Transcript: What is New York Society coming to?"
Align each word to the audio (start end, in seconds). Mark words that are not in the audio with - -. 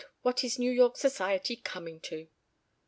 What 0.23 0.43
is 0.43 0.57
New 0.57 0.71
York 0.71 0.97
Society 0.97 1.55
coming 1.57 1.99
to?" 1.99 2.27